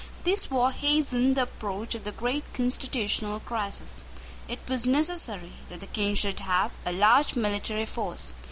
[0.23, 4.01] This war hastened the approach of the great constitutional crisis.
[4.47, 8.33] It was necessary that the King should have a large military force.